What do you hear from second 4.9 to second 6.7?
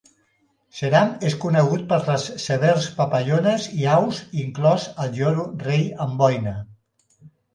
el lloro rei Amboina.